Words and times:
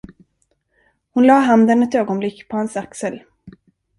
Hon 1.11 1.27
lade 1.27 1.39
handen 1.39 1.83
ett 1.83 1.95
ögonblick 1.95 2.47
på 2.47 2.57
hans 2.57 2.77
axel. 2.77 3.23